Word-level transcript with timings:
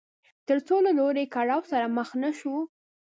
تر 0.47 0.57
څو 0.67 0.75
له 0.85 0.91
لوی 0.97 1.25
کړاو 1.35 1.61
سره 1.71 1.85
مخ 1.97 2.09
نه 2.23 2.31
شو. 2.39 2.55